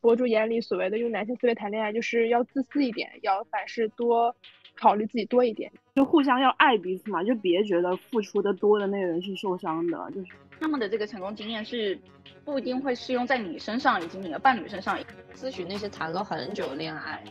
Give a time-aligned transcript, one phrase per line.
[0.00, 4.34] 博主眼里所谓的用男性思维谈恋爱，就是要自私一点，要凡事多
[4.74, 11.98] 考虑自己多一点，就互相要爱彼此嘛，就别觉得付出的多的那个人是受伤的，就是他们的这个成功经验是
[12.44, 14.98] 不一定会适用在你身上以及你的伴侣身上。
[15.34, 17.22] 咨询那些谈了很久恋爱、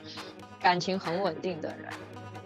[0.61, 1.91] 感情很稳定的人，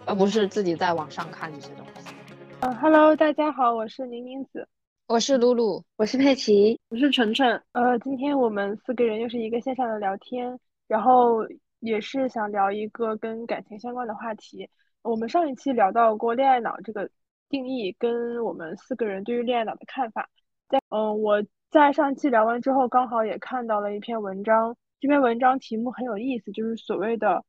[0.07, 2.15] 而不是自己在网上看这些东西。
[2.61, 4.67] 嗯哈喽，大家好，我是宁宁子，
[5.07, 7.63] 我是露露，我是佩奇，我是晨晨。
[7.71, 10.59] 呃，今天我们四个人又是一个线上的聊天，
[10.89, 11.37] 然后
[11.79, 14.69] 也是想聊一个跟感情相关的话题。
[15.01, 17.09] 我们上一期聊到过恋爱脑这个
[17.47, 20.29] 定义，跟我们四个人对于恋爱脑的看法。
[20.67, 24.75] 在嗯，我在上期聊完之后，刚好也看到了一篇文章。
[24.99, 27.45] 这篇文章题目很有意思，就是所谓的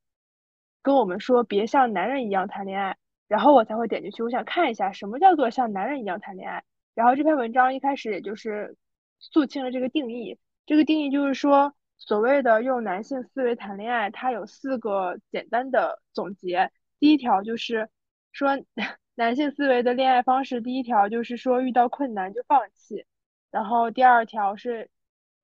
[0.83, 6.63] 跟我们说别像男人一样谈恋爱，然后我才会点进去，我想看一下什么叫做像男人一样谈恋爱。
[6.95, 8.77] 然后这篇文章一开始也就是
[9.23, 16.71] 肃清了这个定义，这个定义就是说所谓的用男性思维谈恋爱，它有四个简单的总结。
[16.99, 17.89] 第一条就是
[18.33, 18.51] 说
[19.15, 23.07] 男性思维的恋爱方式，第一条就是说遇到困难就放弃，
[23.51, 24.91] 然后第二条是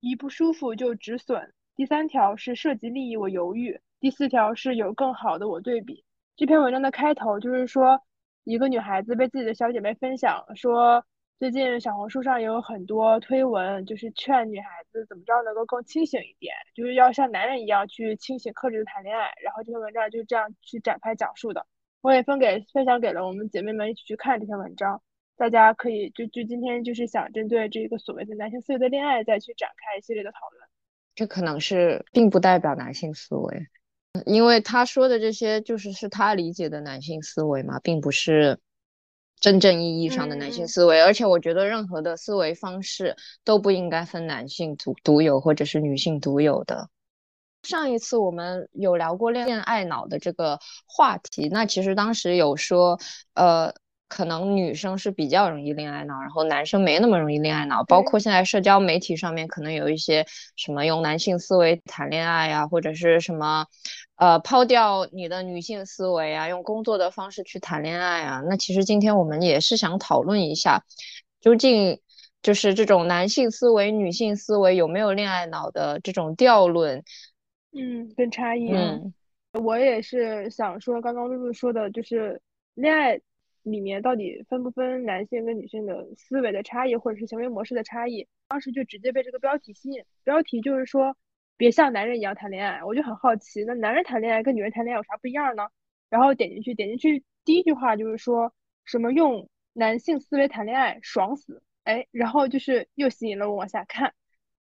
[0.00, 1.52] 一不舒服就止损。
[1.76, 6.04] 第三条是涉及利益我犹豫，第四条是有更好的我对比。
[6.36, 8.02] 这篇文章的开头就是说，
[8.44, 11.04] 一个女孩子被自己的小姐妹分享说，
[11.38, 19.30] 最近小红书上也有很多推文，就是劝女孩子怎么着能够更清醒一点，就是要像男人一样去清醒克制的谈恋爱。
[19.40, 21.64] 然后这篇文章就这样去展开讲述的，
[22.00, 25.00] 我也分给分享给了我们姐妹们一起去看这篇文章。
[25.36, 30.68] 大家可以就就今天就是想针对这个所谓的男性思维的恋爱再去展开一系列的讨论。
[31.14, 33.68] 这可能是并不代表男性思维，
[34.26, 38.58] 因为他说的这些就是是他理解的男性思维嘛，并不是
[39.40, 41.02] 真正意义上的男性思维。
[41.02, 46.88] 而且我觉得任何的思维方式都不应该分男性独独有或者是女性独有的。
[47.62, 52.98] 上一次我们有聊过恋爱脑的这个话题，那其实当时有说，
[53.34, 53.74] 呃。
[54.08, 57.84] 可能女生是比较容易恋爱脑，然后男生没那么容易恋爱脑。
[57.84, 60.24] 包括现在社交媒体上面，可能有一些
[60.56, 63.66] 什么用男性思维谈恋爱呀，或者是什么，
[64.16, 68.42] 呃，抛掉你的女性思维啊，用工作的方式去谈恋爱啊。
[68.48, 70.82] 那其实今天我们也是想讨论一下，
[71.42, 72.00] 究竟
[72.40, 77.04] 就是这种男性思维、女性思维有没有恋爱脑的这种调论，
[77.72, 78.70] 嗯，跟差异。
[78.72, 79.12] 嗯，
[79.52, 82.40] 我也是想说，刚刚露露说的就是
[82.74, 83.20] 恋爱。
[83.70, 88.26] 里面到底分不分男性跟女性的思维的差异，或者是行为模式的差异？
[88.48, 91.16] 当时就直接被这个标题吸引，标题就是说
[91.56, 95.68] 别像男人一样谈恋爱，我就很好奇，那男人谈恋爱跟女人谈恋爱有啥不一样呢？
[96.08, 104.14] 然后点进去，点进去第一句话就是说什么用男性思维谈恋爱爽死，哎，然后就是又吸引了我往下看，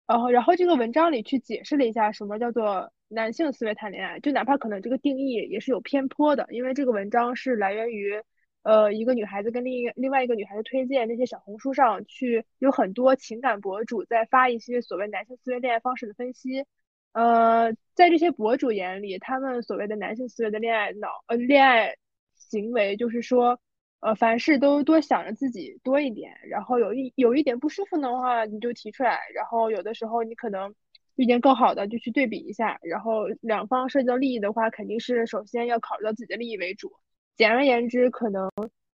[0.07, 8.23] 然后然后这个文章里去解释了一下什么叫做男性思维谈恋爱，就哪怕可能这个定义也是有偏颇的，因为这个文章是来源于。
[8.63, 16.65] 呃，一个女孩子跟另一个另外一个女孩子推荐那些小红书上去有很多情感博主在发一些所谓男性思维恋爱方式的分析。
[17.13, 21.97] 呃，在这些博主眼里，他们所谓的男性思维的恋爱脑呃恋爱
[22.37, 23.59] 行为就是说，
[24.01, 30.75] 呃，凡事都多想着自己多一点，然后有一有一点不舒服的话你就提出来，然后有的时候你可能
[31.17, 36.93] 遇见更好的就去对比一下，然后两方涉及到利益的话，肯定是首先要考虑到自己的利益为主。
[37.39, 38.51] 简而言之，可能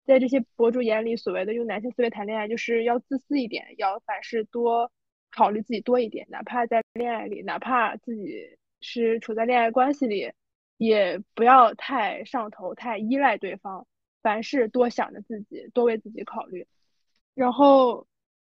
[0.07, 4.91] 在这些博主眼里，所谓的用男性思维谈恋爱，就是要自私一点，要凡事多
[5.31, 10.33] 考虑自己多一点，哪怕在恋爱里，哪怕自己是处在恋爱关系里，
[10.79, 13.87] 也不要太上头，太依赖对方，
[14.23, 16.67] 凡事多想着自己，多为自己考虑。
[17.35, 18.07] 然后，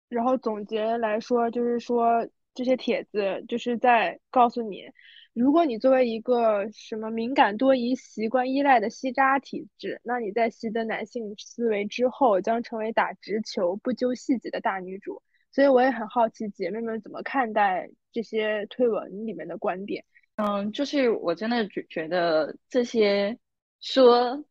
[0.09, 4.85] 然后总结来说，就是说这些帖子就是在告诉你。
[5.33, 15.23] 如果你作为一个什么敏感多疑、习惯依赖的吸渣体质，那你在习得男性思维之后，将成为打直球、不揪细节的大女主。
[15.53, 20.05] 所以我也很好奇，姐妹们怎么看待这些推文里面的观点？
[20.35, 23.39] 嗯，就是我真的觉觉得这些
[23.81, 24.45] 说，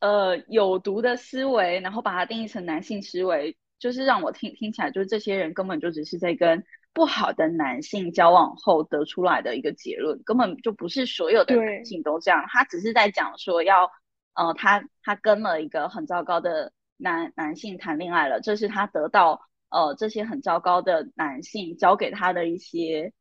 [0.00, 6.62] 呃，有毒的思维，然后把它定义成男性思维，就是让我听听起来，就是这些人根本就只是在跟。
[6.96, 12.46] 不好的男性交往后得出来的一个结论，根本就不是所有的男性都这样。
[12.48, 13.90] 他只是在讲说要，
[14.32, 23.12] 呃，他他跟了一个很糟糕的男男性谈恋爱了，这是他得到呃这些很糟糕的男性教给他的一些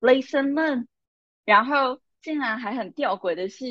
[0.00, 0.88] lesson。
[1.44, 3.64] 然后竟然还很吊诡的是，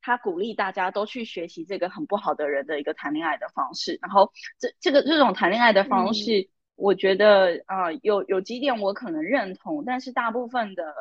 [0.00, 4.00] 他鼓励大家都去学习这个很不好的人的一个谈恋爱的方式。
[4.02, 6.50] 然后这这个这种谈恋爱的方式。
[6.76, 10.94] 我觉得啊，有有几点我可能认同，但是大部分的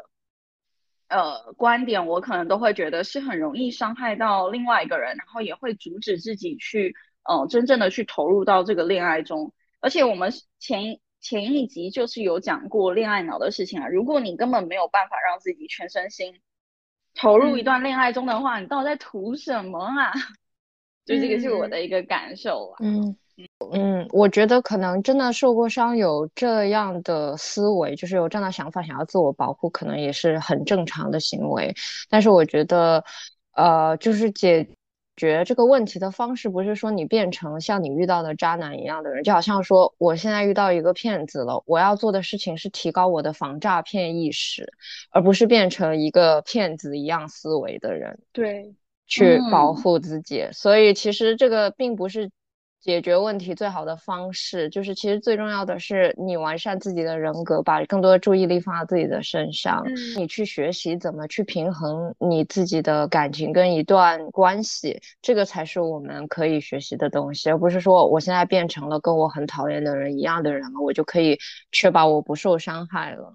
[1.10, 9.54] 呃观点，我可能都会觉得是很容易伤害到另外一个人，然后也会阻止自己去呃真正的去投入到这个恋爱中。
[9.82, 16.40] 而且我们前前一集就是有讲过恋爱脑的事情啊，如果你根本没有办法让自己全身心
[17.14, 20.14] 投入一段恋爱中的话，你到底在图什么啊？
[21.06, 22.78] 就这个是我的一个感受啊。
[22.82, 23.16] 嗯
[23.74, 31.74] 嗯，我觉得可能真的受过伤，有这样的思维，就是有这样的想法，想要自我保护，可能也是很正常的行为。
[32.10, 33.04] 但是我觉得，
[33.54, 34.68] 呃，就是解
[35.16, 44.72] 决这个问题的方式，不是说你变成像你遇到的渣男一样的人，就好像说我现在遇到一个骗子了，我要做的事情是提高我的防诈骗意识，
[45.12, 48.20] 而不是变成一个骗子一样思维的人。
[48.32, 48.74] 对。
[49.08, 52.32] 去保护自己，所以其实这个并不是
[52.86, 54.70] 解决问题最好的方式。
[54.70, 59.84] 就是其实最重要的是你完善自己的人格，把更多的注意力放在自己的身上。
[60.16, 71.38] 你去学习怎么去平衡你自己的感情跟一段关系，这个才是我们可以学习的东西，而不是说我现在变成了跟我很讨厌的人一样的人了，我就可以
[71.72, 73.34] 确保我不受伤害了。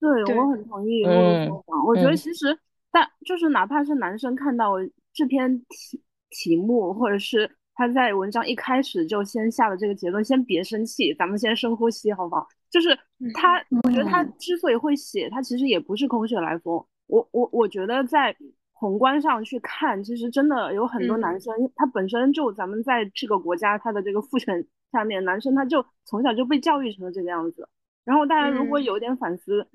[0.00, 1.74] 对，我很同意这个说法。
[1.86, 2.56] 我觉得其实，
[2.90, 4.74] 但就是哪怕是男生看到。
[5.14, 6.00] 这篇题
[6.30, 12.46] 题目，或者是他在文章一开始就先下了这个结论，先别生气，咱们先深呼吸，好不好？
[12.70, 12.96] 就是
[13.34, 16.74] 他，我觉得他之所以会写，他其实也不是空穴来风。
[17.06, 18.36] 我我我觉得在
[18.72, 27.68] 宏观上去看，其实真的有很多男生，他本身就咱们在这个国家他的这个父权下面，男生他就从小就被教育成了这个样子。
[28.04, 29.66] 然后大家如果有点反思，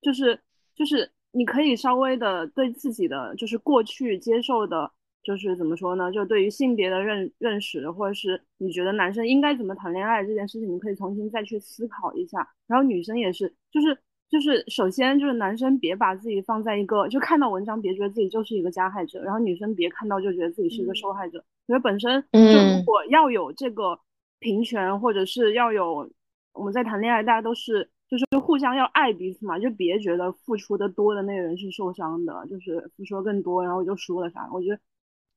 [0.00, 0.40] 就是
[0.74, 1.10] 就是。
[1.32, 4.90] 你可以稍微的对自己的就是过去接受的，
[5.22, 6.10] 就是怎么说呢？
[6.10, 12.48] 就对于性别的认认识，或者是你觉得男生应该怎么谈恋爱这件事情，你可以重新再去思考一下。
[12.66, 13.96] 然后女生也是，就是
[14.30, 21.44] 就是首先就是男生别把自己放在一个就看到文章别觉得自己就是一个加害者，然后女生别看到就觉得自己是一个受害者。
[21.66, 23.98] 因为本身就如果要有这个
[24.38, 26.10] 平权，或者是要有
[26.54, 27.90] 我们在谈恋爱，大家都是。
[28.10, 34.48] 就是互相要爱彼此嘛，就别觉得付出的多的那个人是受伤的，就是付出更多，然后就输了啥。
[34.52, 34.80] 我觉得，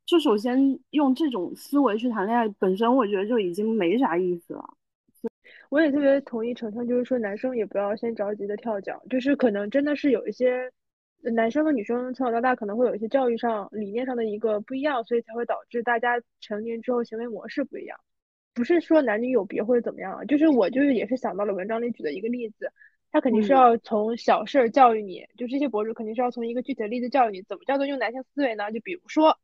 [0.05, 4.63] 就首先用这种思维去谈恋爱，本身我觉得就已经没啥意思了。
[5.69, 10.71] 我也特别同意程程，就是说男生也不要先着急的跳脚，就是可能真的是有一些
[11.33, 17.97] 男生和女生从小到大可能会有一些教育上、理念上的一个不一样，所以才会导致大家成年之后行为模式不一样。
[18.53, 22.71] 不是说男女有别或者怎么样啊，就是我就是也是想到了文章里举的一个例子，
[23.11, 28.71] 他肯定是要从小事儿教育你，就这些博主肯定是要从一个具体的例子教育你，怎么叫做用男性思维呢？
[28.71, 29.35] 就比如说，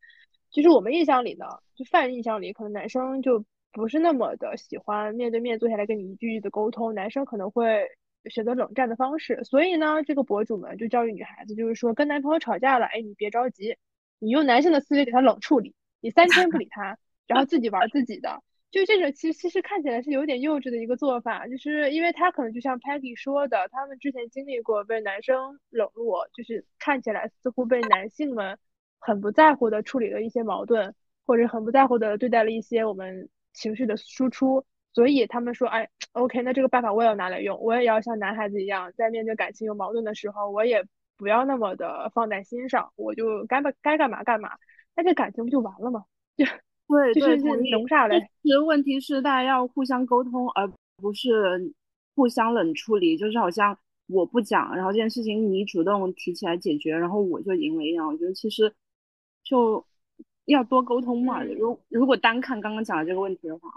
[0.52, 7.88] 其实我们印象里呢，就犯印象里，可能男生就不是那么的喜欢面对面坐下来跟你一句句的沟通，男生可能会
[8.32, 13.78] 选择冷战的方式，所以呢，这个博主们就教育女孩子，就是说跟男朋友吵架了，哎，你别着急，
[14.20, 16.98] 你用男性的思维给他冷处理，你三天不理他，
[17.28, 18.42] 然后自己玩自己的。
[18.72, 28.60] 就这种，其实其实看起来是有点幼稚的一个做法，就是因为他可能就像 Peggy 说的，他们之前经历过被男生冷落，就是看起来似乎被男性们
[29.00, 30.94] 很不在乎的处理了一些矛盾，
[31.26, 34.64] 或者很不在乎的对待了一些我们情绪的输出，
[34.94, 40.86] 所以他们说，哎，OK，那这个办法我也要拿来用，我也要像男孩子一样，在面对感情有矛盾的时候，我也
[41.18, 44.52] 不要那么的放在心上，我就该不该干嘛干嘛，
[44.96, 46.06] 那这感情不就完了吗？
[46.38, 46.46] 就。
[46.90, 47.38] 对对，
[47.70, 48.20] 浓啥嘞？
[48.42, 51.72] 其实问题是大家要互相沟通，而不是
[52.16, 53.16] 互相冷处理。
[53.16, 58.08] 就是好像我不讲，然后这件事情你主动提起来解决，然后我就赢了一样。
[58.08, 58.74] 我觉得其实
[59.50, 59.84] 就
[60.46, 61.44] 要多沟通嘛。
[61.44, 63.70] 如如果单看刚刚讲的这个问题的话，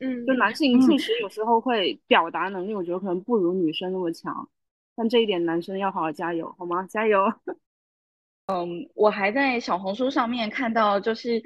[0.00, 4.48] 嗯，就男性确实有时候会表达能力，我觉得可能不如女生那么强。
[4.94, 6.86] 但这一点男生要好好加油，好吗？
[6.88, 7.20] 加油！
[8.46, 11.42] 嗯，我还在小红书上面看到，就是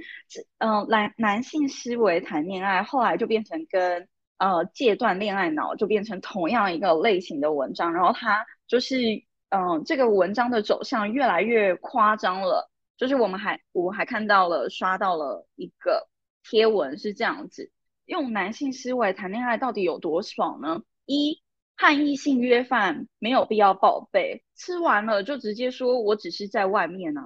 [0.58, 4.08] 嗯，男男性思维谈恋爱，后来就变成跟
[4.38, 8.96] 呃戒断恋爱脑就变成同样一个类型的文章，然后它就是
[9.50, 12.70] 嗯，这个文章的走向越来越夸张了。
[12.96, 16.08] 就是我们还我还看到了刷到了一个
[16.42, 17.70] 贴文是这样子，
[18.04, 20.82] 用男性思维谈恋爱到底有多爽呢？
[21.04, 21.42] 一
[21.76, 27.22] 和异性约饭没有必要报备，吃完了就直接说我只是在外面啊。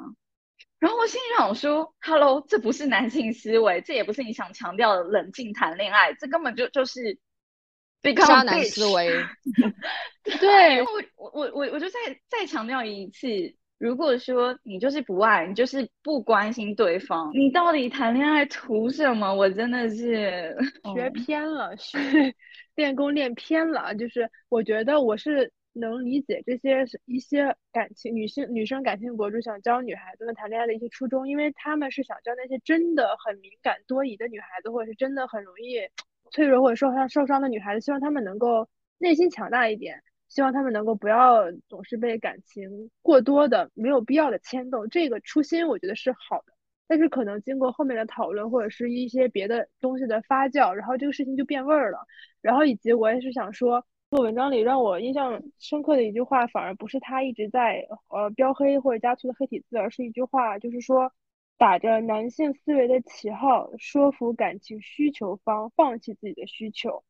[0.78, 7.18] 然后我心里想说，Hello，这不是男性思维，这也不是你想强调的冷静谈恋爱，这根本就就是
[8.16, 9.22] 渣男思维。
[10.40, 11.98] 对， 我我我我我就再
[12.28, 13.28] 再强调一次，
[13.80, 19.34] 如果说你就是不爱你就是不关心对方，你到底谈恋爱图什么？
[19.34, 20.54] 我真的是
[20.94, 21.98] 学偏了，学。
[22.76, 35.80] 练功练偏了，就是我觉得我是能理解这些一些感情女性女生感情博主想教女孩子们谈恋爱的一些初衷，因为他们是想教那些真的很敏感多疑的女孩子，或者是真的很容易
[36.30, 38.68] 脆弱或者受伤受伤的女孩子，希望她们能够
[38.98, 44.88] 内心强大一点，希望他们能够不要总是被感情过多的没有必要的牵动。
[44.88, 46.54] 这个初心我觉得是好的，
[46.88, 51.98] 但是可能经过后面的讨论或者是一些别的东西的发酵，然后这个事情就变味儿了。
[52.40, 53.84] 然后以及我也是想说。
[54.10, 61.12] 做文章里让我印象深刻的一句话，反而不是他一直在呃标黑或者加粗的黑体字，而是一句话，就是说
[61.56, 67.04] 打着男性思维的旗号，说服感情需求方放弃自己的需求。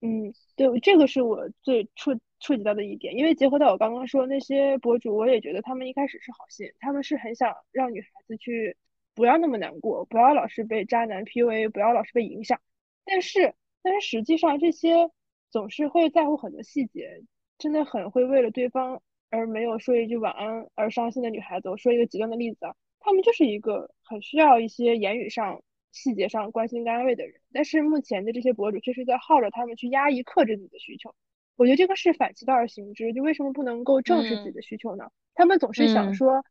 [0.00, 8.76] 嗯，对，这个是我最触触及到的一点，因为结合到我刚刚说那些博主，我也觉得他们一开始是好心，他们是很想让女孩子去
[9.14, 12.60] 不要那么难过，不要老是被渣男 PUA，不要老是被影响。
[13.04, 15.10] 但是，但是实际上这些。
[15.50, 17.22] 总是会在乎很多细节，
[17.56, 19.00] 真的很会为了对方
[19.30, 21.70] 而没有说一句晚安而伤心的女孩子。
[21.70, 25.62] 我说一个极端的例子啊，他们就是一个很需要一些言语上、
[25.98, 31.14] 细节上关心跟安慰的人，但是目前的这些博主却是在号召他们去压抑、克制自己的需求。
[31.56, 35.10] 我觉得这个是反其道而行之，就为什么不能够正视自己的需求呢？
[35.34, 36.44] 他们总是想说，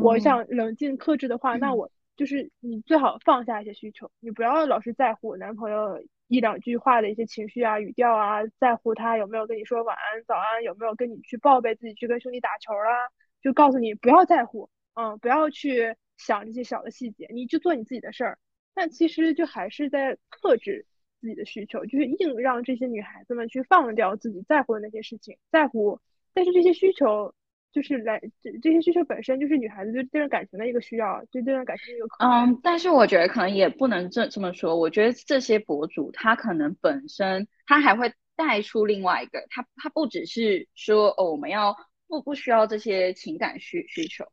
[0.00, 6.00] 我想冷静克制的话，那我就是你最好放下一些需求，你不要老是在乎男朋友。
[6.26, 13.10] 一两句话的一些情绪啊、语调啊，在乎他有没有跟你说晚安、早安，有没有跟你去报备自己去跟兄弟打球啦，
[13.42, 18.38] 就告诉你不要在乎，嗯，不要去想这些小的细节，你就做你自己的事儿。
[18.74, 20.86] 但其实就还是在克制
[21.20, 26.00] 自己的需求，就是硬让这些女孩子们去放掉自己在乎的那些事情，在乎，
[26.32, 27.34] 但是这些需求。
[27.72, 32.06] 就是来这这些需求本身就是女孩子对这段感情的一个需要，对这段感情的一个。
[32.24, 34.76] 嗯，但是我觉得可能也不能这这么说。
[34.76, 41.76] 我觉得这些博主他可能本身他还会带出另外一个，他他不只是说哦我们要
[42.06, 44.24] 不不需要这些情感需需求，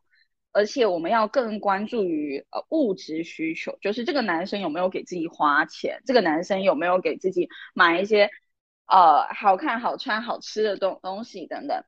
[0.51, 8.29] 而且我们要更关注于呃物质需求，就是这个男生有没有给自己花钱，这个男生有没有给自己买一些
[8.87, 11.83] 呃好看好穿好吃的东东西等等。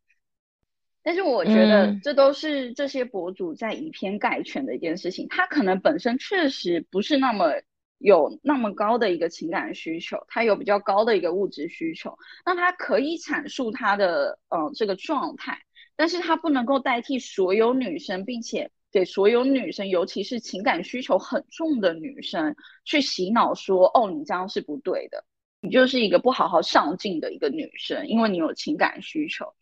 [1.06, 5.28] 但是我觉得这都是这些博主在以偏概全的一件事情。
[5.28, 7.52] 他可能本身确实不是那么
[7.98, 12.18] 有那么高的一个情感需求，他有比较高的一个物质需求。
[12.46, 15.60] 那他可以阐述他的呃这个状态，
[15.96, 25.24] 但是它不能够代替所有女生，并且给所有女生，尤其是情感需求很重的女生去洗脑说：哦，你这样是不对的，
[25.62, 29.54] 你就是一个不好好上进的一个女生，因为你有情感需求。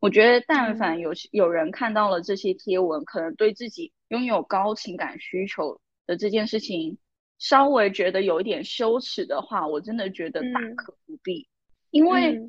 [0.00, 6.96] 我觉得，但凡有有人看到了这些贴文，可能对自己拥有高情感需求的这件事情
[7.38, 11.48] 稍微觉得有一点羞耻的话，我真的觉得大可不必。
[11.90, 12.40] 因为，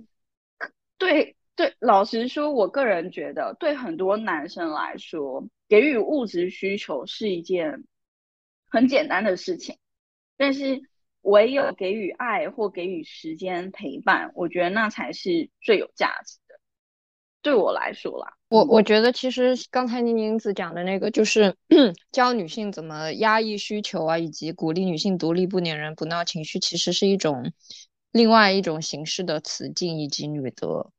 [0.98, 7.84] 对对，老实说，我个人觉得，对很多男生来说，给予物质需求是一件
[8.70, 9.78] 很简单的事情，
[10.38, 10.82] 但是
[11.22, 16.60] 唯有给予爱或给予时间陪伴，我觉得那才是最有价值的。
[17.44, 21.56] 对我来说啦，我我觉得其实刚才宁宁子讲的那个，就是
[22.12, 27.52] 教女性怎么压抑需求啊，以及鼓励女性独立、不粘人、不闹情绪，其实是一种
[28.12, 30.92] 另外一种形式的雌竞以及女德。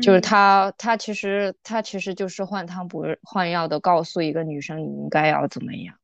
[0.00, 5.96] 就是他他其实他其实就是换汤不换药的告诉一个女生你应该要怎么样，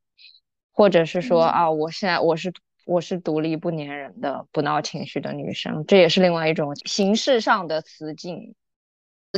[0.72, 2.52] 或者是说啊，我现在我是
[2.84, 8.54] 我是独立不粘人的、不闹情绪的女生，这也是另外一种形式上的雌竞。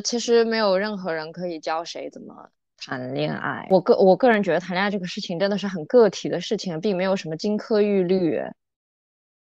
[0.04, 3.66] 其实没有任何人可以教谁怎么谈恋爱。
[3.70, 8.40] 我个我个人觉得谈恋爱这个事情真的是很个体的事情，并没有什么金科玉律，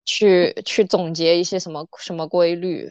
[0.04, 2.90] 去去总结一些什么什么规律。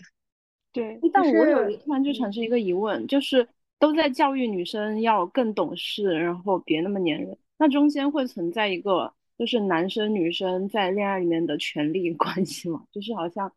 [0.76, 3.48] 对，但我有突然就产生一个疑问，就是
[3.80, 12.84] 都在教育女生要更懂事，然后别那么粘人，那中间会存在一个就是男生女生在恋爱里面的权利关系吗？
[12.92, 13.52] 就是好像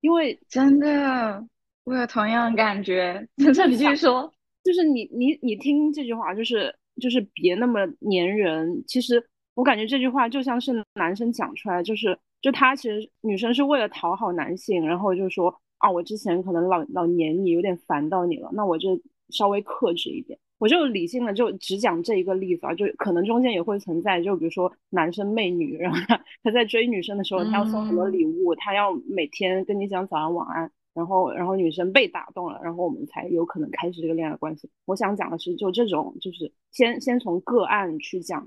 [0.00, 1.44] 因为真的。
[1.84, 3.24] 我有同样的感觉，
[3.54, 4.28] 这你继续说，
[4.64, 8.82] 就是你你你听这句话，就是就是别那么粘人。
[8.88, 9.24] 其实
[9.54, 20.38] 我感觉这句话就像是男生讲出来，就是就他其实女生是为了讨好男性，然后就说啊，我之前可能老老黏你，有点烦到你了，那我就稍微克制一点。
[20.58, 30.70] 我就理性的就只讲这一个例子啊，就可能中间也会存在，就比如说男生媚女，然后他他在追女生的时候，他要送很多礼物，他要每天跟你讲早安晚安。
[30.94, 34.66] 然后，然后女生被打动了，然后我们才有可能开始这个恋爱关系。
[34.86, 38.42] 我想讲的是，就这种，就是先先从个案去讲，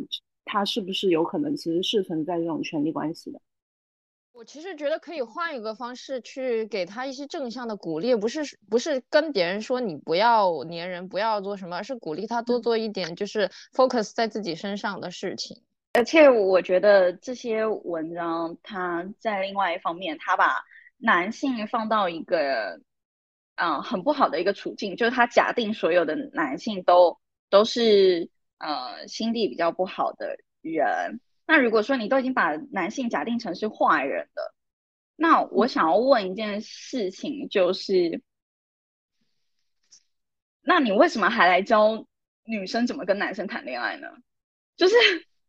[0.46, 3.40] 他是不是有可能其实是存在这种权利关系的。
[4.40, 15.62] 我其实觉得可以换一个方式去给他一些正向的鼓励，不是不是跟别人说你不要粘人，不要做什么，而是鼓励他多做一点，就是 focus 在自己身上的事情。
[15.92, 20.64] 而且我觉得这些文章，他在另外一方面，他把
[20.96, 22.80] 男性放到一个
[23.56, 27.20] 嗯很不好的一个处境，就是他假定所有的男性都
[27.50, 28.30] 都是
[28.60, 31.20] 呃心地比较不好的人。
[31.50, 34.56] 那如果说你都已经把男性假定成是坏人了，
[35.16, 38.22] 那我想要问一件事情，就是，
[40.62, 42.06] 那你为什么还来教
[42.44, 44.08] 女生怎么跟男生谈恋爱呢？
[44.78, 44.96] 就是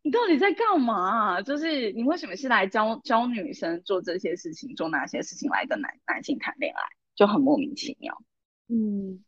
[0.01, 1.39] 你到底在干嘛？
[1.43, 6.81] 就是你为什么是来教教女生做这些事情，做哪些事情来跟男男性谈恋爱，
[7.13, 8.23] 就很莫名其妙。
[8.69, 9.23] 嗯，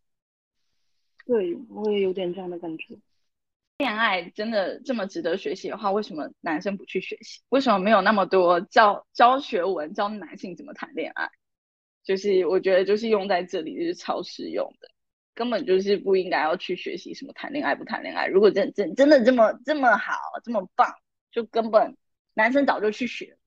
[1.28, 2.98] 对我也有点这样的感觉。
[3.84, 7.42] 恋爱真的这么值得学习的话，为什么男生不去学习？
[7.50, 11.30] 为什么没有那么多教教学文教男性怎么谈恋爱？
[12.02, 14.88] 就是我觉得就是用在这里就是超实用的，
[15.36, 18.26] 根本就是不应该要去学习什么谈恋爱不谈恋爱。
[18.26, 20.14] 如果真真真的这么这么好
[20.46, 20.88] 这么棒，
[21.30, 21.98] 就根本
[22.34, 23.38] 男生早就去学。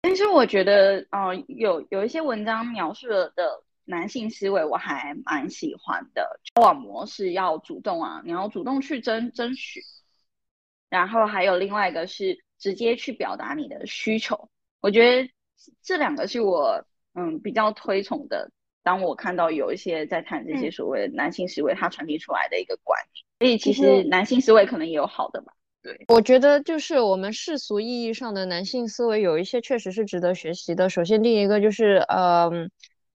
[0.00, 3.62] 但是我觉得啊，有有一些文章描述了的。
[3.86, 9.82] 男性思维我还蛮喜欢的，交往模式要主动啊，你要主动去争争取，
[10.88, 14.48] 然后还有另外一个是直接去表达你的需求。
[14.80, 15.30] 我觉得
[15.82, 18.50] 这两个是我嗯比较推崇的。
[18.82, 25.52] 当我看到有一些在谈这些所谓的男性思维，他传递出来的一个观念，所以其实男性思维可能也有好的吧。
[25.82, 30.88] 对，我觉得就是我们世俗意义上的男性思维有一些确实是值得学习的。
[30.88, 32.70] 首先第一个就是嗯。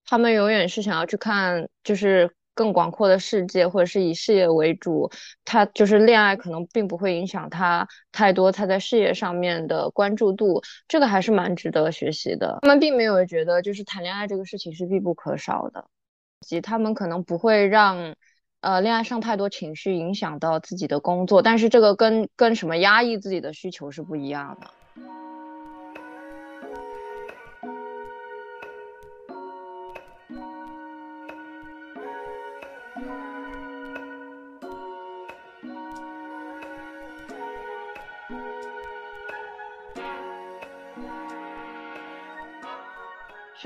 [0.09, 5.07] 他们永远是想要去看，就是更广阔的世界，或者是以事业为主。
[5.45, 12.57] 他就是恋爱，可能并不会影响他太多他在事业上面的关注度，这个还是蛮值得学习的。
[12.63, 15.85] 他们并没有觉得就是谈恋爱这个事情是必不可少的，
[16.41, 18.15] 及他们可能不会让
[18.61, 24.67] 呃恋爱上太多情绪影响到自己的工作，但是这个跟跟什么压抑自己的需求是不一样的。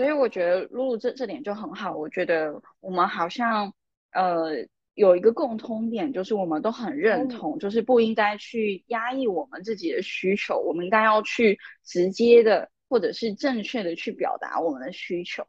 [0.03, 1.95] 所以我觉得露露这这点就很好。
[1.95, 3.73] 我觉得我们好像
[4.11, 4.49] 呃
[4.95, 15.47] 有一个共通点，就是我们都很认同，就是不应该去压抑我们自己的需求，我们应该要去直接的或者是正确的去表达我们的需求。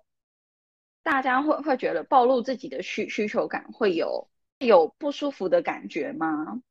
[1.02, 4.28] 大家会会觉得暴露自己的需需求感会有
[4.60, 6.62] 有不舒服的感觉吗？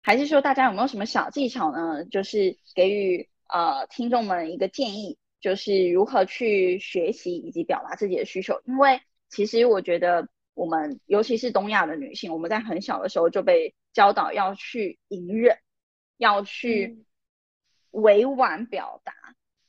[0.00, 2.04] 还是说大家有没有什么小技巧呢？
[2.04, 5.18] 就是给予呃听众们一个建议。
[5.40, 9.00] 就是如何去学习以及表达自己的需求，因为
[9.30, 15.56] 其实我觉得我们尤其是东亚的女性，我们在很小的时候就被教导要去隐忍，
[16.18, 17.04] 要去
[17.90, 19.14] 委婉表达，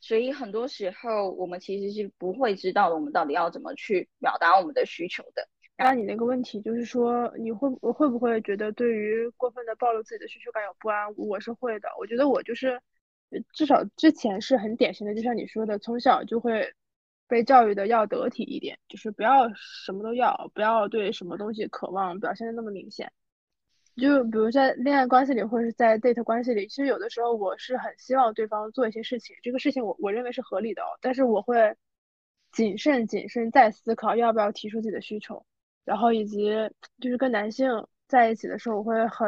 [0.02, 5.48] 所以很多时候我们其实是不会知道我们到底要怎么去表达我们的需求的。
[5.78, 11.16] 那你那个问题就是说，你会我会不会觉得对于过分的暴露自己的需求感有不安？
[11.16, 12.82] 我是会的，我觉得我就是。
[13.54, 16.74] 至少之前是很典型的，就像你说的，从小就会
[17.28, 23.12] 被教育的要得体一点，就是不要什么都要，不要对什么东西渴望表现的那么明显。
[23.96, 31.76] 就比如在恋爱关系里，或者是在 date 关系里，其实有的时候我是很希望对方做一些事情，这个事情我我认为是合理的，但是我会
[32.52, 35.46] 谨慎谨慎再思考要不要提出自己的需求，
[35.86, 36.52] 然后以及
[37.00, 37.70] 就是跟男性
[38.08, 39.28] 在一起的时候，我会很。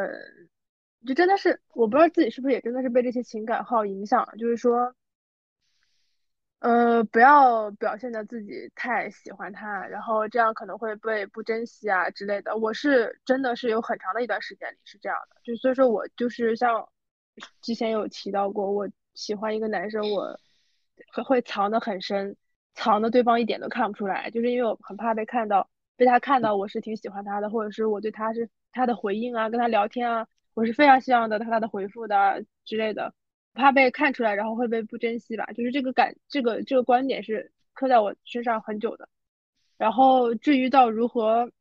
[1.06, 4.34] 就真的是，我不知道自己是不是也真的是被这些情感号影响了。
[4.38, 4.96] 就是说，
[6.60, 12.56] 呃，不要表现的自己太喜欢他，然后这样可能会被不珍惜啊之类的。
[12.56, 16.88] 我是真的是有很长的一段时间里是这样的，就所以说我就是像
[17.62, 20.40] 之前有提到过，我喜欢一个男生，我
[21.14, 22.36] 会会藏得很深，
[22.76, 30.26] 藏的对方一点都看不出来，就是因为我很怕被看到，被他看到我是挺喜欢他的，或者是我对他是他的回应啊，跟他聊天啊。
[30.54, 33.14] 我是非常希望得到他的回复的之类的，
[33.54, 35.46] 怕被看出来，然后会被不珍惜吧。
[35.56, 39.10] 就是这个感，这个这个观点是刻在我身上很久的。
[39.78, 41.52] 然后至于到如何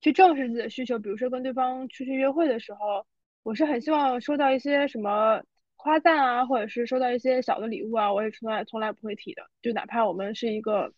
[0.00, 3.06] 去正视自己的需求，比如说跟对方出去约会的时候，
[3.42, 5.42] 我是很希望收到一些什么
[5.76, 9.42] 夸赞啊，或者是收到一些小的礼物啊，我也从来从来不会提的。
[9.62, 10.92] 就哪怕我们是一个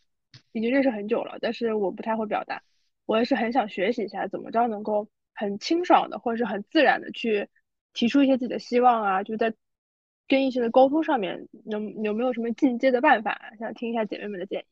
[0.53, 2.61] 已经认识很久了，但是我不太会表达，
[3.07, 5.09] 我也是很想学习一下怎么着能够。
[5.41, 7.49] 很清爽的，或者是很自然的去
[7.95, 9.55] 提出一些自己的希望啊，就在
[10.29, 13.41] 跟异性的沟通上面，能有没有什么进阶的办法？
[13.59, 14.65] 想听一下姐妹们的建议。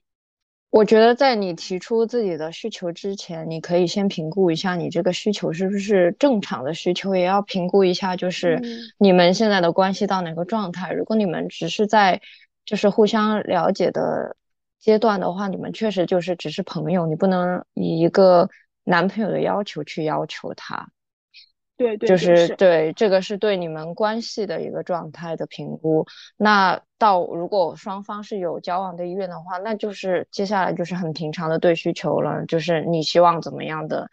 [0.69, 8.61] 我觉得在你提出自己的需求之前，你可以先评估一下你这个需求是不是正常的需求，也要评估一下就是
[8.99, 10.93] 你们现在的关系到哪个状态。
[10.93, 12.21] 如果你们只是在
[12.67, 14.37] 就是互相了解的
[14.79, 18.51] 阶段的话，你们确实就是只是朋友，你不能以一个
[18.89, 20.89] 男朋友的要求去要求他。
[21.77, 26.07] 对，对就是对这个是对你们关系的一个状态的评估。
[26.37, 34.09] 那到如果双方是有交往的意愿的话，那就是接下来就是很平常的对需求了，就是你希望怎么样的，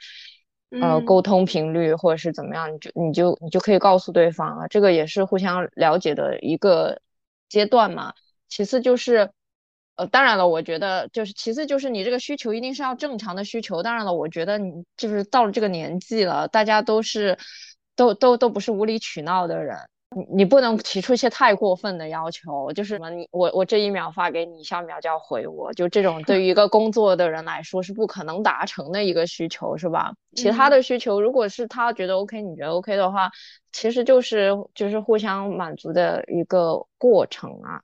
[0.70, 7.02] 呃，沟通频率或者是怎么样，你就你就你就可以告诉对方啊，这个也是互相了解的一个
[7.50, 8.14] 阶段嘛。
[8.50, 9.32] 其次就是。
[9.96, 13.82] 呃，当然了，我觉得就是其次就是你这个需求一定是要正常的需求。
[13.82, 17.38] 当然了，我觉得你就是到了这个年纪了，大家都是
[17.96, 19.78] 都都都不是无理取闹的人，
[20.16, 30.14] 你你不能提出一些太过分的要求，就是什么你我我这一秒发给你，下一秒就要回我，就这种对于一个工作的人来说是不可能达成的一个需求，是吧？
[30.36, 33.32] 其他的需求，如果是他觉得 OK，你觉得 OK 的话，
[33.72, 37.82] 其实就是就是互相满足的一个过程啊。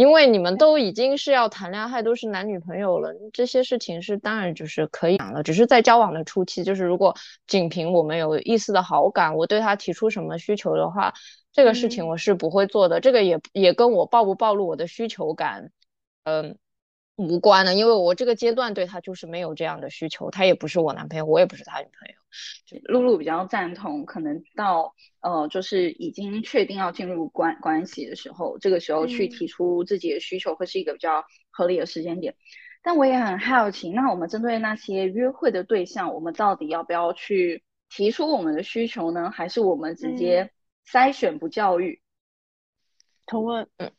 [0.00, 5.42] 因为你们都已经是要谈恋爱，都是男女朋友了，这些事情是当然就是可以讲了。
[5.42, 7.14] 只是在交往的初期，就是如果
[7.46, 11.12] 仅凭我们有一丝的好感，我对他提出什么需求的话，
[11.52, 12.98] 这个事情我是不会做的。
[13.00, 15.70] 这个也也跟我暴不暴露我的需求感，
[16.24, 16.56] 嗯。
[17.16, 22.14] 无关的，因为我这个阶段对他就是没有这样的需求，他也不是我男朋友，我也不是他女朋友。
[22.84, 32.34] 露露比较赞同，可能到呃，就是已经确定要进入关关系的时候，这个时候去提出自己的需求会是一个比较合理的时间点。
[32.82, 39.30] 但我也很好奇，那我们针对那些约会的对象，我们到底要不要去提出我们的需求呢？
[39.30, 40.50] 还是我们直接
[40.86, 42.00] 筛选不教育？
[43.26, 43.92] 同问，嗯，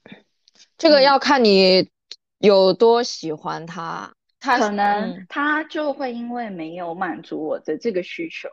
[0.77, 1.89] 这个要看你。
[2.43, 8.49] 有多喜欢他，他可能他就会因为没有满足我的这个需求，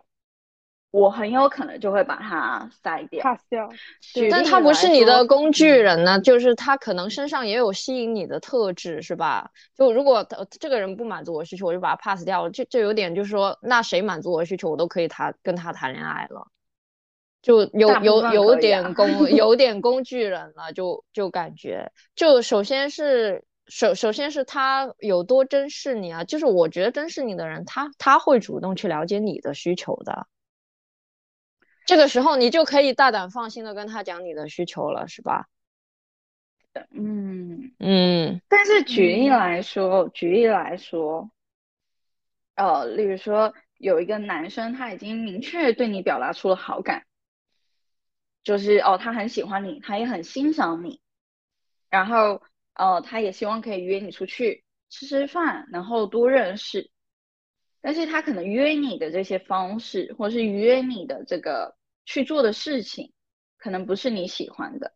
[0.91, 3.69] 我很有可能就会把他塞掉，pass 掉。
[4.31, 9.51] 但他不是你的工具人呢，就是他可能身上也有吸引你的特质，是吧？
[9.79, 10.27] 就如果
[10.61, 16.47] 这个人不满足我需求，我就把他 pass 掉，就就有点就是说，那谁满足我需求，我都可以谈跟他谈恋爱了，
[17.41, 23.43] 就有有有点工 有点工具人了，就就感觉，就首先是。
[23.69, 30.27] 首首先是他有多珍视你啊，就是我觉得珍视你的人，他他会主动去了解你的需求的。
[31.85, 35.49] 这个时候你就可以大胆放心的跟他讲你的需求了，是吧？
[36.91, 38.41] 嗯嗯。
[38.49, 41.31] 但是举例来说，举例来说，
[42.55, 47.05] 呃，例如说有一个男生他已经明确对你表达出了好感，
[48.43, 51.01] 就是哦，他很喜欢你，他也很欣赏你，
[51.91, 52.41] 然后。
[52.79, 56.91] 哦，他也希望可以约你出去吃吃饭，然后多认识。
[57.81, 63.13] 但是他可能约你的这些方式，或是约你的这个去做的事情，
[63.57, 64.95] 可能不是你喜欢的。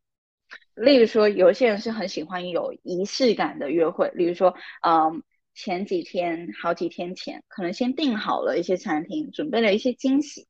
[0.75, 10.47] 例如说，有些人是很喜欢有仪式感的约会，例如说，嗯，前几天、好几天前，可能先订好了一些餐厅，准备了一些惊喜，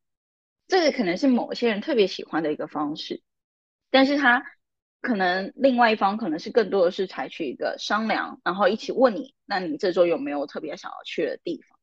[0.68, 3.22] 这个可能是某些人特别喜欢的一个方式，
[3.90, 4.44] 但是他。
[5.02, 11.76] 可能另外一方可能是更多的是采取一个商量，然后一起问你，那你这周有没有特别想要去的地方？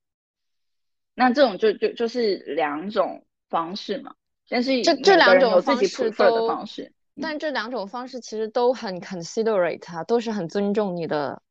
[1.16, 4.16] 那这种就就就是两种方式嘛。
[4.48, 11.44] 但是这这两种方式都，方式，但这两种方式其实都很 considerate 啊，都是很尊重你的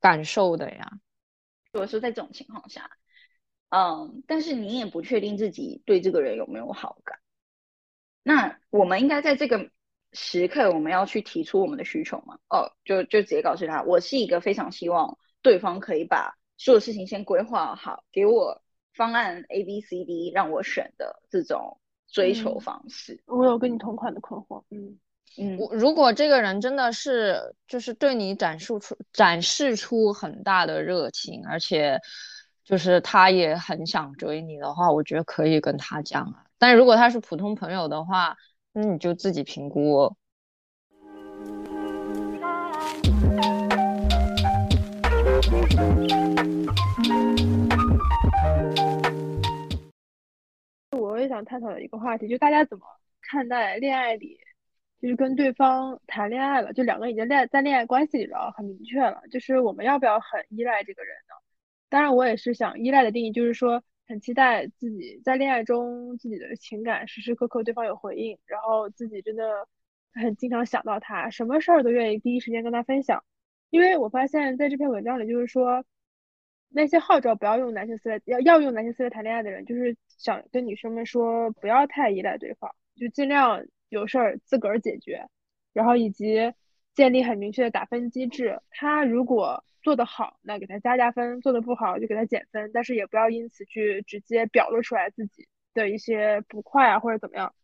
[0.00, 0.90] 感受的呀。
[1.72, 2.90] 如果是在这种情况下，
[3.68, 7.18] 嗯，但是你也不确定自己对这个人有没有好感，
[8.22, 9.70] 那我们应该在这个。
[10.14, 12.38] 时刻我们要去提出我们的需求嘛？
[12.48, 18.62] 哦，就就直接告诉他，我是一个非常希望对方可以把所有事情先规划好，给我
[18.94, 23.22] 方案 A B C D 让我选的这种追求方式。
[23.26, 24.96] 我有跟你同款的困惑，嗯
[25.36, 25.58] 嗯。
[25.58, 31.98] 我如果这个人真的是就是对你展示出展示出很大的热情，而且
[32.64, 36.44] 就是他也很想追你的话，我觉得可以跟他讲啊。
[36.56, 38.36] 但如果他是普通朋友的话，
[38.76, 40.12] 那你就自己评估。
[50.90, 52.84] 我也想探讨的一个话题，就大家怎么
[53.22, 54.36] 看待恋爱里，
[55.00, 61.34] 就是跟对方谈恋爱了，就两个已经恋在恋爱关系里了，很明确了，就是我们要不要很依赖这个人呢？
[61.88, 63.84] 当然，我也是想依赖的定义，就是说。
[64.06, 69.66] 很期待自己在恋爱中自己的情感时时刻刻对方有回应，然后自己真的
[70.12, 73.24] 很经常想到他，什么事儿都愿意第一时间跟他分享。
[73.70, 75.84] 因为我发现在这篇文章里，就是说
[76.68, 85.26] 那些号召不要用男性思维，要要用男性思维谈恋爱的人，就是想跟女生们说不要太依赖对方，就尽量有事儿自个儿解决，
[85.72, 86.52] 然后以及
[86.94, 88.60] 建立很明确的打分机制。
[88.70, 92.72] 他如果做得好，那给他加加分；做得不好就给他减分。
[92.74, 97.54] 但是也不要因此去直接表露出来自己的一些不快啊，或者怎么样。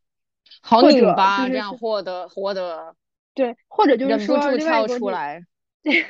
[0.63, 2.95] 好拧巴，这样获得获得。
[3.35, 5.45] 对，或者就是说忍不住跳出来。
[5.83, 6.05] 对，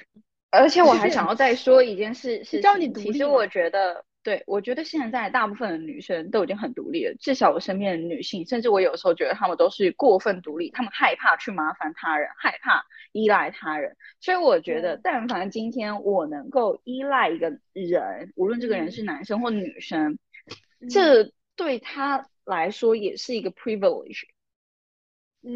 [0.50, 3.12] 而且我还 想要再说一件事，是教你独立。
[3.12, 13.96] 其实我觉得，对我觉得现在大部分的女生都已经很独立了，至少我身边的女性，甚至我有时候觉得她们都是过分独立，她们害怕去麻烦他人，害怕依赖他人。
[14.20, 20.18] 所以我觉得，但凡今天我能够依赖一个人，无论这个人是男生或女生，
[20.88, 24.22] 这对他来说也是一个 privilege，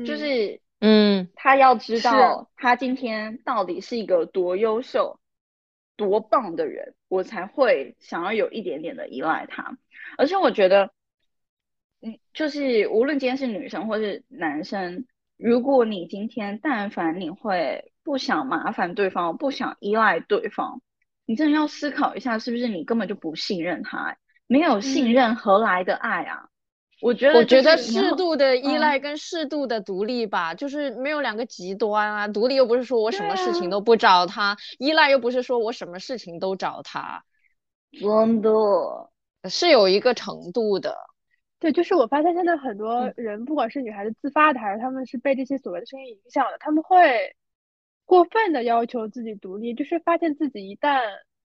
[0.07, 0.61] 就是。
[0.81, 5.19] 嗯，他要知道他今天到底是一个多优秀、
[5.97, 9.79] 多棒的人，我才会想要有一点点的依赖他。
[10.19, 10.91] 而且我觉得，
[12.03, 20.81] 嗯，就是无论今天是女生或是男生，如果你今天但凡你会不想麻烦对方，不想依赖对方，
[21.27, 24.17] 你真的要思考一下，是不是你根本就不信任他？
[24.47, 26.49] 没有信任，何来的爱啊？
[27.01, 32.29] 我觉得，我觉得适度的依赖跟适度的独立吧，就是没有两个极端啊。
[32.29, 37.25] 独立又不是说我什么事情都不找他，依赖又不是说我什么事情都找他。
[37.93, 38.51] 真的，
[39.51, 40.97] 是有一个程度的。
[41.65, 47.35] 对，就是我发现现在很多人，不管是女孩子自发的，还是他们是被这些所谓的声音影响的，他们会
[48.05, 51.01] 过分的要求自己独立，就是发现自己一旦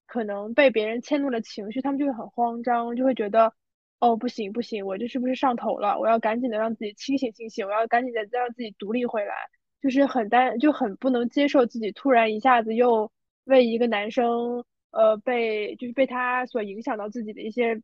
[0.07, 3.53] 可能被别人迁怒了情绪，他们就会很慌张，就会觉得。
[4.01, 5.97] 哦，不行不行，我这是不是上头了？
[5.99, 9.33] 我要赶紧的让自己清醒清醒，我要赶紧的再让自己独立回来，
[9.81, 13.09] 就是很担，就很不能接受自己突然一下子又
[13.45, 17.81] 为一个男生，呃，被就是被他所影响到自己的一些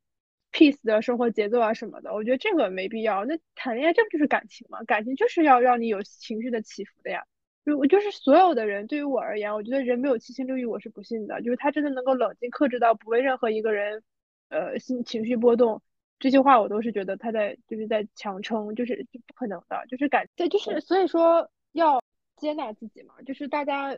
[0.55, 2.13] peace 的生活节奏啊什么的。
[2.13, 3.25] 我觉得这个没必要。
[3.25, 4.81] 那谈恋爱这不就是感情吗？
[4.83, 7.25] 感情就是要让你有情绪的起伏的呀。
[7.65, 11.41] 就我就是所有的人，对于我而言，我觉得人没有七情六欲，我是不信的。
[11.41, 14.01] 就是他真的能够冷静克制到不为任何一个人，
[14.49, 15.81] 呃，心情绪波动。
[16.19, 22.01] 这些话我都是觉得他在就是在强撑，就是不可能的，就是感对，就是所以说要
[22.37, 23.97] 接纳自己嘛，就是大家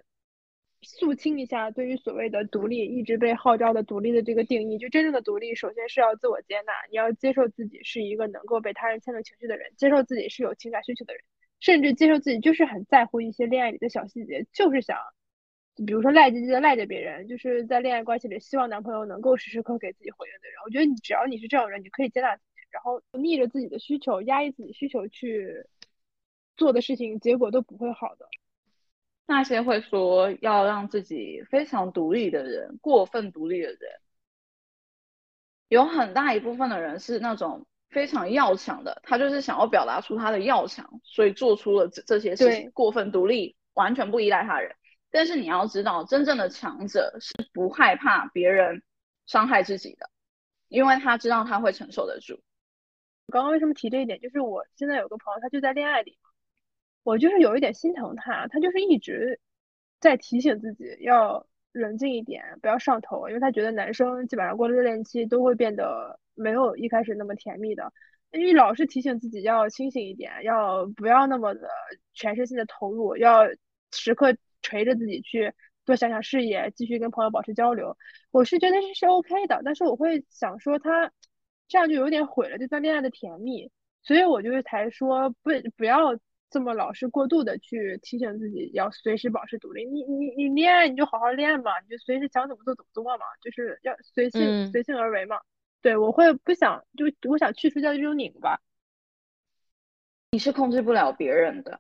[0.81, 11.23] 肃清一下对于所谓的独立一直被号召的独立的这个定义，就真正的独立，首先是要自我接纳，你要接受自己是一个能够被他人牵动情绪的人，接受自己是有情感需求的人，
[11.59, 14.97] 甚至接受自己就是很在乎一些恋爱里的小细节，就是想。
[15.85, 20.57] 比如说赖唧唧的赖着别人，就是在恋爱关系里希望男朋友能够时时刻给自己回应的人。
[20.65, 25.67] 我觉得你只要你是这种人，你可以接纳自己，然后逆着自己的需求、压抑自己需求去
[26.55, 28.27] 做的事情，结果都不会好的。
[29.27, 33.79] 那些会说要让自己非常独立的人，过分独立的人，
[35.67, 44.73] 有很大一部分的人是那种非常要强的，他就是想要表达出他的要强，所以做出了这这些事情，过分独立，完全不依赖他人。
[45.11, 48.81] 但是你要知道，真正的强者是不害怕别人
[49.25, 50.09] 伤害自己的，
[50.69, 52.41] 因为他知道他会承受得住。
[53.27, 54.19] 刚刚为什么提这一点？
[54.21, 56.17] 就是我现在有个朋友，他就在恋爱里，
[57.07, 59.39] 我就是有一点心疼他，他就是一直
[59.99, 67.93] 在提醒自己要冷静一点，不要上头，因为他觉得男生基本上过了热恋期都会变得没有一开始那么甜蜜的，
[68.31, 71.69] 因为老是提醒自己要清醒一点，要不要那么的
[72.13, 73.47] 全身心的投入，要
[73.91, 74.35] 时刻。
[74.63, 75.53] 锤着自己去
[75.85, 77.95] 多想想事业，继续跟朋友保持交流，
[78.31, 79.61] 我是觉得这是 OK 的。
[79.63, 81.09] 但是我会想说，他
[81.69, 83.71] 这样就有点毁了这段恋爱的甜蜜，
[84.03, 86.17] 所以我就是才说不不要
[86.49, 89.86] 这么老是过度的去提醒自己要随时保持独立。
[89.86, 95.39] 你你你恋爱你就好好恋嘛，你就随时想怎么做怎么做嘛，就是要随性随性而为嘛。
[95.81, 98.60] 对我会不想就我想去除掉这种拧巴。
[100.31, 101.79] 你是控制不了别人的。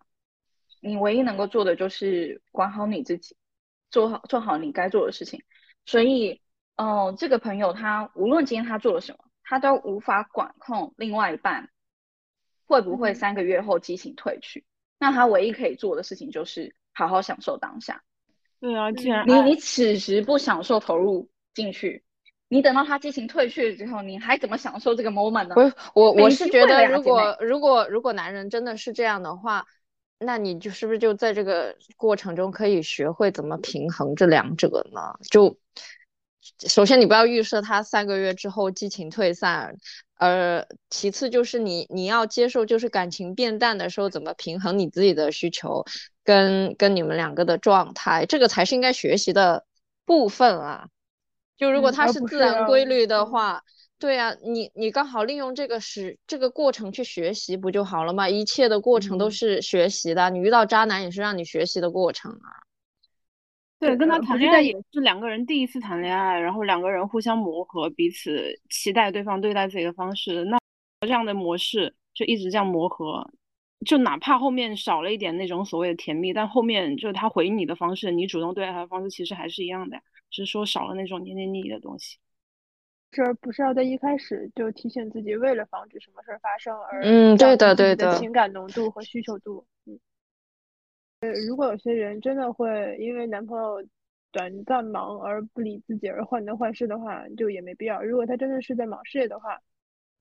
[0.79, 3.35] 你唯一能够做的就是管好你自己，
[3.89, 5.43] 做好做好你该做的事情。
[5.85, 6.41] 所以，
[6.77, 11.69] 哦，这个朋友他无论今天他做了什么，他都无法管控另外一半
[12.67, 14.65] 会不会三个月后激情褪去。
[14.99, 18.03] 那他唯一可以做的事情就是好好享受当下。
[18.59, 22.03] 对啊，既然你你此时不享受投入进去，
[22.49, 25.55] 你等到他激情退去了之后，你还怎么享受这个 moment 呢？
[25.55, 29.65] 不是我，我是觉得如果如果如果男人真的是这样的话。
[30.19, 34.99] 那你就是不是就在这个过程中可以学会怎么平衡这两者呢？
[35.29, 35.55] 就
[36.67, 39.77] 首先你不要预设他三个月之后激情退散，
[40.17, 45.85] 呃，其次就是你你要接受，就是感情变淡的时候怎么平衡你自己的需求
[46.23, 49.65] 跟跟你们两个的状态，这个才是应该学习的
[50.05, 50.87] 部分啊。
[51.57, 53.63] 就如果它是自然规律的话，
[53.97, 58.29] 对呀，你你刚好利用这个时这个过程去学习不就好了吗？
[58.29, 62.66] 一切的过程都是学习的，你遇到渣男也是让你学习的过程啊。
[63.79, 70.43] 对，跟他谈恋爱也是两个人第一次谈恋爱，然后两个人互相磨合，彼此期待对方对待自己的方式。
[70.45, 70.57] 那
[71.01, 73.29] 这样的模式就一直这样磨合，
[73.85, 79.97] 就哪怕后面少了一点那种所谓的甜蜜，但后面就是他回应你的方式，你主动对待他的方式其实还是一样的，
[80.31, 82.17] 只是说少了那种黏黏腻腻的东西。
[83.11, 89.76] 这不是要在一开始就提醒自己，为了防止什么事儿发生而嗯，对的，对的，情感浓度和需求度，嗯。
[91.19, 93.83] 呃，如果有些人真的会因为男朋友
[94.31, 98.03] 短暂忙而不理自己而患得患失的话，就也没必要。
[98.03, 99.59] 如果他真的是在忙事业的话，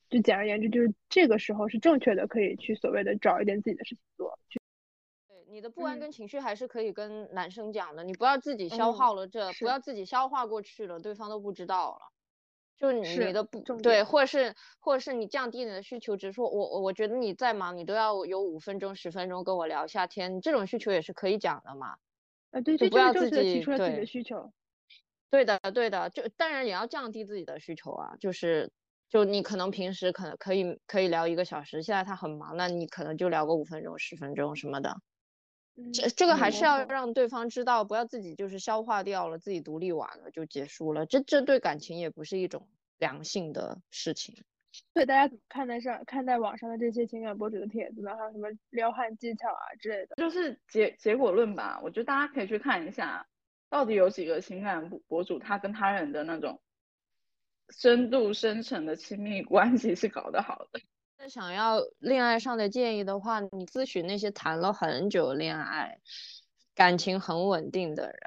[0.09, 4.39] 就简而言之，就是这个时候是正确的，可以去所谓的找一点自己的事情做。
[5.29, 12.16] 对，你的不安跟情绪还是可以跟男生讲的，你不要自己消耗了这，不要自己消化过去了，对方都不知道了。
[12.79, 21.97] 就你你的不对，或者是或者是你降低你的需求，只是说我我我觉得你再忙，你都要有五分钟十分钟跟我聊一下天，这种需求也是可以讲的嘛。
[22.51, 24.53] 啊，对，就不要自己提出了自己的需求。
[25.31, 28.71] 对的，对的，就当然也要降低自己的需求啊，就是
[29.09, 34.95] 就你可能平时可能可以可以聊一个小时，现在他很忙，那你可能就聊个五分钟十分钟什么的。
[35.93, 41.05] 这这个还是要让对方知道，不要自己就是消化掉了，自己独立完了就结束了。
[41.07, 44.43] 这这对感情也不是一种良性的事情。
[44.93, 48.15] 对，大家怎么看待上看待网上的这些情感博主的帖子呢？
[48.17, 50.17] 还有什么撩汉技巧啊之类的？
[50.17, 51.81] 就是结结果论吧。
[51.83, 53.27] 我觉得大家可以去看一下，
[53.71, 56.61] 到底有几个情感博主他跟他人的那种
[57.71, 60.81] 深度深层的亲密关系是搞得好的。
[61.29, 65.99] 想要恋爱上的建议的话，你咨询那些谈了很久恋爱、
[66.75, 68.21] 感情很稳定的人，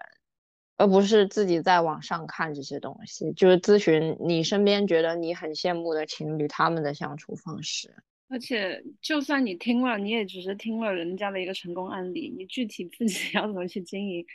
[0.75, 3.31] 而不是自己在网上看这些东西。
[3.33, 7.95] 就是咨询你身边觉得你很羡慕的情侣他们的相处方式。
[8.27, 14.25] 而且，就算你听了，你也只是听了人家的一个成功案例，你具体自己 要怎么去经营，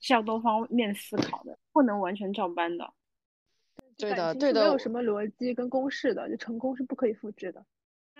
[0.00, 2.92] 是要多方面思考的，不能完全照搬的。
[3.98, 7.64] 对的，对的，没有什么逻辑跟公式的，就成功是不可以复制的。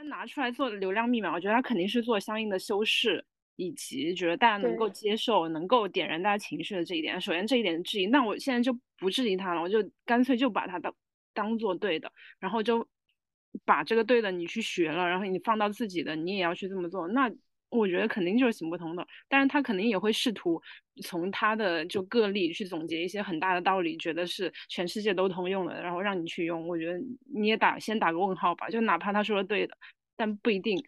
[0.05, 3.25] 他拿出来做流量密码，我觉得他肯定是做相应的修饰，
[3.57, 7.21] 以及觉得大家能够接受、能够点燃大家情绪的这一点。
[7.21, 10.95] 首先这一点质疑，那我现在就不质疑他了，我就干脆就把它当
[11.33, 12.87] 当做对的，然后就
[13.64, 17.09] 把这个对的你去学了，然后你放到自己的，你也要去这么做。
[17.09, 17.31] 那
[17.76, 19.06] 我觉得肯定就是行不通的。
[19.28, 20.62] 但是他肯定也会试图
[21.02, 26.68] 从他的就个例去总结一些很大的道理，觉得是全世界都通用的，然后让你去用。
[26.68, 26.98] 我觉得
[27.34, 29.76] 你也打先打个问号吧，就哪怕他说的对的，
[30.16, 30.82] 但不一定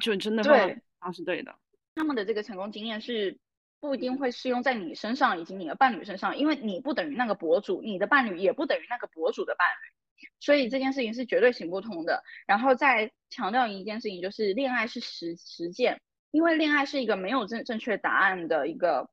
[0.00, 1.54] 就真的会他是对的。
[1.94, 3.38] 他们的这个成功经验是
[3.80, 9.94] 不一定会适用在你身上以及你的伴侣身上，因为你不等于那个博主，你的伴侣也不等于那个博主的伴侣。
[10.40, 12.22] 所以这件事情是绝对行不通的。
[12.46, 16.00] 然后再强调一件事情，就是恋爱是实实践，
[16.30, 19.10] 因为恋爱是一个没有正正确答案的一个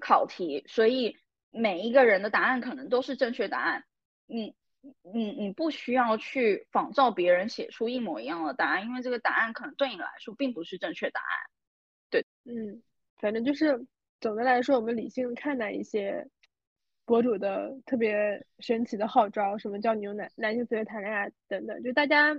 [0.00, 1.16] 考题，所以
[1.50, 3.84] 每一个人的答案可能都是正确答案。
[4.26, 4.54] 你
[5.02, 11.28] 你你不需要去仿照别人写出一模一样的答案，因为这个答案可能对你来说并不是正确答案。
[12.10, 12.82] 对，嗯，
[13.16, 13.86] 反正就是
[14.20, 16.28] 总的来说，我们理性看待一些。
[17.08, 22.36] 博主的特别神奇的号召，什么叫牛男男性思维谈恋爱等等，就大家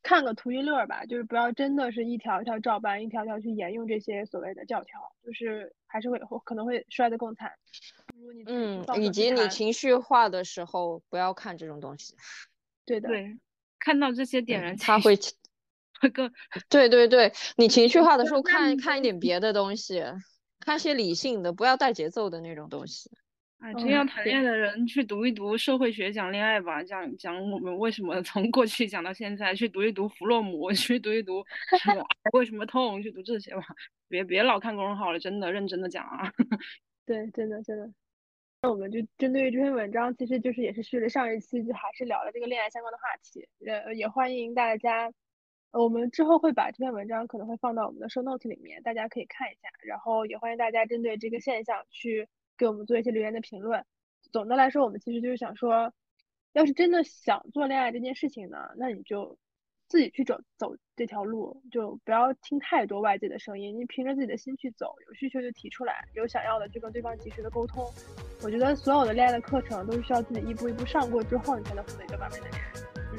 [0.00, 7.50] 看个图一乐吧，就是不要真的是一条一条照搬，一条条去沿用这些所谓的教条，就是还是会可能会摔得更惨。
[8.46, 12.14] 嗯，以及你情绪化的时候不要看这种东西。
[12.86, 13.36] 对的，对，
[13.80, 15.18] 看到这些点燃，他会
[16.00, 16.32] 会更
[16.70, 20.00] 对对对，你情绪化的时候看看一点别的东西，
[20.60, 23.10] 看些理性的，不要带节奏的那种东西。
[23.60, 31.42] 哎，真要谈恋爱的人去读一读社会学讲恋爱吧，讲讲我们为什么从过去讲到现在，去读一读弗洛姆， 去读一读
[32.34, 33.62] 为什么痛，去读这些吧，
[34.06, 36.30] 别别老看公众号了，真的认真的讲啊。
[37.06, 37.90] 对，真的真的。
[38.60, 43.48] 那我们就针对这篇文章，其实就是也是续了上一期，就还是聊了这个恋爱相关的话题。
[43.66, 45.10] 呃，也欢迎大家，
[45.70, 49.68] 我们之后会把这篇文章可能会放到我们的 show note 里面，大家可以看一下。
[49.82, 52.28] 然后也欢迎大家针对这个现象去。
[52.56, 53.84] 给我们做一些留言的评论。
[54.32, 55.92] 总的来说，我们其实就是想说，
[56.52, 59.36] 要是真的想做恋爱这件事情呢，那你就
[59.86, 67.84] 自己去走走这条路，就不要听太多外界的声音，你凭着自己的心去走，有需求就提出来，有想要的就跟对方及时的沟通。
[68.42, 72.72] 我觉得所有的恋爱的课程都是需要自己一步一步上过之后，你才能获得一个完美的恋爱。
[73.12, 73.18] 嗯，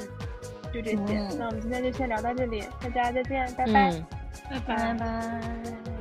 [0.73, 1.38] 就这些。
[1.38, 4.05] 那我们今天就先聊到这里，大家再见，拜拜，
[4.49, 5.94] 拜拜拜。